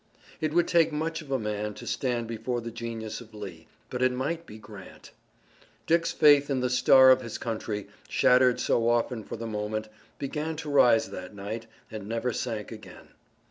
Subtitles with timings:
[0.39, 4.01] It would take much of a man to stand before the genius of Lee, but
[4.01, 5.11] it might be Grant.
[5.85, 10.55] Dick's faith in the star of his country, shattered so often for the moment, began
[10.55, 13.09] to rise that night and never sank again.